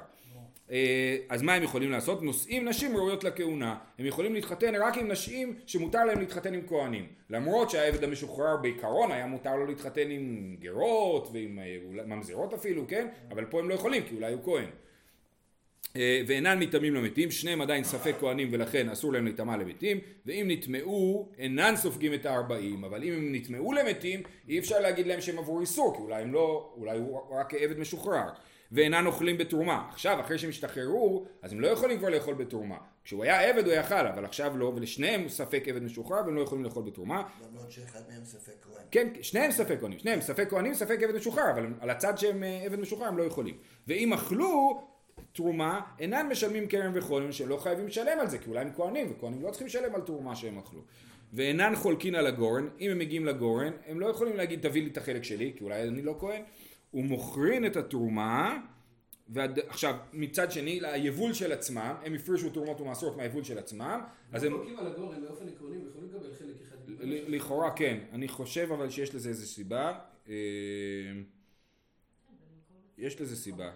[0.72, 2.24] אה, אז מה הם יכולים לעשות?
[2.24, 3.76] נושאים נשים ראויות לכהונה.
[4.00, 7.08] הם יכולים להתחתן רק עם נשים שמותר להם להתחתן עם כהנים.
[7.30, 13.08] למרות שהעבד המשוחרר בעיקרון היה מותר לו להתחתן עם גרות ועם אה, ממזרות אפילו, כן?
[13.32, 14.70] אבל פה הם לא יכולים כי אולי הוא כהן.
[15.96, 21.30] אה, ואינן מטמאים למתים, שניהם עדיין ספק כהנים ולכן אסור להם להיטמע למתים, ואם נטמעו
[21.38, 25.62] אינן סופגים את הארבעים, אבל אם הם נטמעו למתים אי אפשר להגיד להם שהם עברו
[25.62, 28.30] איסור, כי אולי הם לא, אולי הוא רק עבד משוחרר.
[28.72, 29.88] ואינן אוכלים בתרומה.
[29.90, 32.78] עכשיו, אחרי שהם השתחררו, אז הם לא יכולים כבר לאכול בתרומה.
[33.04, 36.42] כשהוא היה עבד הוא יאכל, אבל עכשיו לא, ולשניהם הוא ספק עבד משוחרר והם לא
[36.42, 37.24] יכולים לאכול בתרומה.
[37.52, 38.84] למרות שאחד מהם ספק כהן.
[38.92, 42.62] כן, שניהם ספק כהנים, שניהם ספק כהנים, ספק עבד משוחרר, אבל על הצד שהם אה,
[42.66, 43.58] עבד משוחרר הם לא יכולים.
[43.88, 44.82] ואם אכלו
[45.34, 49.08] תרומה, אינן משלמים קרן וחולים שהם לא חייבים לשלם על זה, כי אולי הם כהנים,
[49.12, 50.82] וכהנים לא צריכים לשלם על תרומה שהם אכלו.
[51.34, 54.98] ואינן חולקין על הגורן, אם הם מגיעים לגורן, הם לא יכולים להגיד תביא לי את
[54.98, 56.42] החלק שלי, כי אולי אני לא כהן,
[56.94, 58.58] ומוכרין את התרומה
[59.30, 64.02] ועד, עכשיו מצד שני ליבול של עצמם הם הפרישו תרומות ומעשרות מהיבול של עצמם
[64.32, 66.76] אז הם חולקים על הגורן באופן עקרוני ויכולים לקבל חלק אחד
[67.28, 67.98] לכאורה כן.
[68.12, 70.00] אני חושב אבל שיש לזה איזה סיבה.
[70.30, 70.34] אה,
[72.98, 73.72] יש לזה סיבה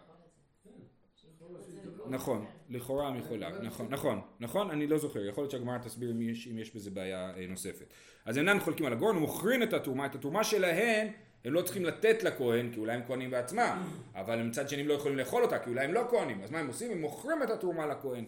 [2.12, 6.48] נכון לכאורה המחולק נכון נכון נכון אני לא זוכר יכול להיות שהגמרא תסביר אם יש,
[6.52, 7.86] אם יש בזה בעיה אה, נוספת.
[8.26, 11.08] אז אינם חולקים על הגורן ומוכרים את התרומה את התרומה שלהם
[11.46, 13.78] הם לא צריכים לתת לכהן כי אולי הם כהנים בעצמם
[14.16, 16.52] אבל הם מצד שני הם לא יכולים לאכול אותה כי אולי הם לא כהנים אז
[16.52, 16.92] מה הם עושים?
[16.92, 18.26] הם מוכרים את התרומה לכהן.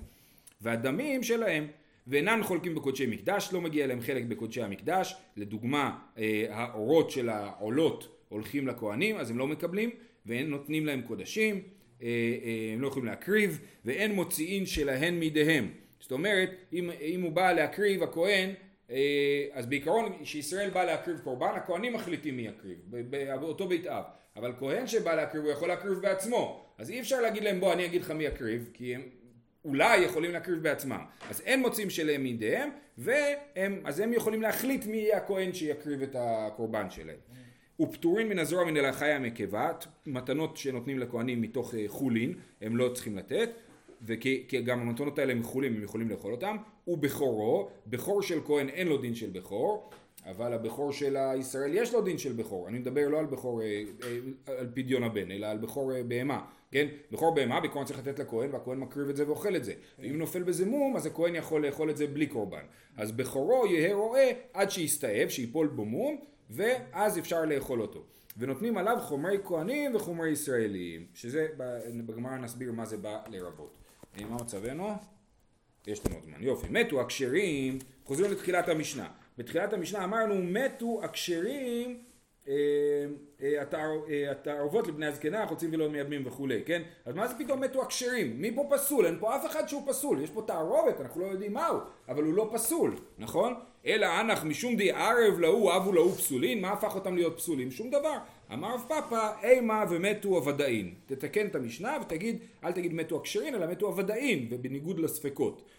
[0.62, 1.67] והדמים שלהם
[2.08, 5.15] ואינם חולקים בקודשי מקדש לא מגיע להם חלק בקודשי המקדש.
[5.38, 9.89] לדוגמה אה, האורות של העולות הולכים לכהנים אז הם לא מקבלים
[10.26, 11.62] ואין נותנים להם קודשים
[12.74, 15.68] הם לא יכולים להקריב ואין מוציאין שלהן מידיהם.
[16.00, 18.50] זאת אומרת אם, אם הוא בא להקריב הכהן
[18.89, 22.78] אה, אז בעיקרון כשישראל בא להקריב קורבן הכהנים מחליטים מי יקריב
[23.42, 24.04] באותו בית אב.
[24.36, 26.66] אבל כהן שבא להקריב הוא יכול להקריב בעצמו.
[26.78, 29.02] אז אי אפשר להגיד להם בוא אני אגיד לך מי יקריב כי הם
[29.66, 31.06] אולי יכולים להקריב בעצמם.
[31.30, 36.16] אז אין מוצאים שלהם מידיהם והם אז הם יכולים להחליט מי יהיה הכהן שיקריב את
[36.20, 37.18] הקורבן שלהם
[37.80, 39.72] ופטורים מן הזרוע מן החיה המקבה
[40.06, 43.50] מתנות שנותנים לכהנים מתוך אה, חולין הם לא צריכים לתת
[44.06, 46.58] וכי גם המתנות האלה הם חולים הם יכולים לאכול אותם.
[46.88, 49.90] ובכורו, בכור של כהן אין לו דין של בכור
[50.26, 52.68] אבל הבכור של הישראל יש לו דין של בכור.
[52.68, 56.88] אני מדבר לא על בכור אה, אה, על פדיון הבן אלא על בכור בהמה כן?
[57.12, 59.74] בכור בהמה בכהן צריך לתת לכהן והכהן מקריב את זה ואוכל את זה.
[60.00, 62.64] ואם נופל בזה מום אז הכהן יכול לאכול את זה בלי קורבן.
[62.98, 66.18] אז בכורו יהא רועה עד שיסתאב שיפול בו מום
[66.49, 68.03] ואז אפשר לאכול אותו
[68.38, 71.47] ונותנים עליו חומרי כהנים וחומרי ישראלים שזה
[72.06, 73.77] בגמרא נסביר מה זה בא לרבות
[74.21, 74.91] מה מצבנו?
[75.88, 76.38] יש לנו עוד זמן.
[76.39, 76.67] יופי.
[76.69, 79.10] מתו הכשרים, חוזרים לתחילת המשנה.
[79.38, 82.03] בתחילת המשנה אמרנו מתו הכשרים
[82.47, 82.53] אה,
[83.41, 86.82] אה, התערובות לבני הזקנה, חוצים ולא מייבמים וכולי, כן?
[87.06, 88.41] אז מה זה פתאום מתו הכשרים?
[88.41, 89.06] מי פה פסול?
[89.06, 90.21] אין פה אף אחד שהוא פסול.
[90.21, 91.77] יש פה תערובת, אנחנו לא יודעים מהו,
[92.08, 93.53] אבל הוא לא פסול, נכון?
[93.86, 97.72] אלא אנח משום די ערב להוא אבו להוא פסולין, מה הפך אותם להיות פסולים?
[97.72, 98.17] שום דבר.
[98.54, 100.93] אמר רב פאפא, אימה ומתו הוודאין.
[101.06, 105.69] תתקן את המשנה ותגיד, אל תגיד מתו הכשרין, אלא מתו הוודאין, ובניגוד לספקות.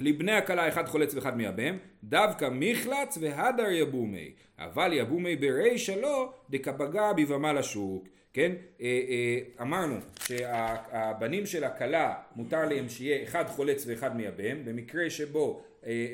[0.00, 7.12] לבני הכלה אחד חולץ ואחד מייבם, דווקא מחלץ והדר יבומי, אבל יבומי ברישא לא דקבגה
[7.12, 8.08] בבמה לשוק.
[8.32, 8.52] כן?
[8.80, 15.62] אה, אה, אמרנו שהבנים של הכלה מותר להם שיהיה אחד חולץ ואחד מייבם, במקרה שבו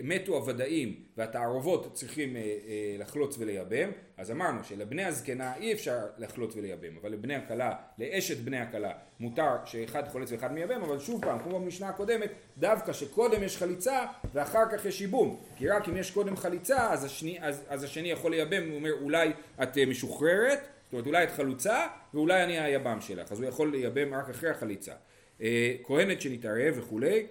[0.03, 6.57] מתו הוודאים והתערובות צריכים אה, אה, לחלוץ ולייבם, אז אמרנו שלבני הזקנה אי אפשר לחלוץ
[6.57, 11.39] ולייבם, אבל לבני הכלה, לאשת בני הכלה, מותר שאחד חולץ ואחד מייבם, אבל שוב פעם,
[11.39, 16.11] כמו במשנה הקודמת, דווקא שקודם יש חליצה ואחר כך יש ייבום, כי רק אם יש
[16.11, 20.59] קודם חליצה, אז השני, אז, אז השני יכול לייבם, הוא אומר אולי את אה, משוחררת,
[20.85, 24.51] זאת אומרת אולי את חלוצה ואולי אני היבם שלך, אז הוא יכול לייבם רק אחרי
[24.51, 24.93] החליצה.
[25.41, 27.27] אה, כהנת שנתערב וכולי.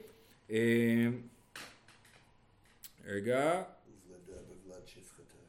[3.07, 3.63] רגע.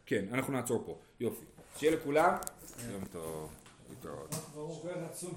[0.06, 0.98] כן, אנחנו נעצור פה.
[1.20, 1.44] יופי.
[1.76, 2.36] שיהיה לכולם
[2.92, 3.52] יום טוב.
[4.54, 5.34] הוא עצום.